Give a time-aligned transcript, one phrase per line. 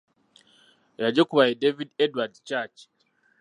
[0.97, 2.79] Eyagikuba ye David Edward Church.